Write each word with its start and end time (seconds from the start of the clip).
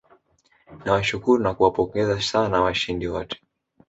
nawashukuru 0.83 1.37
na 1.43 1.51
kuwapongeza 1.55 2.15
sana 2.29 2.57
washindi 2.65 3.05
wote 3.13 3.37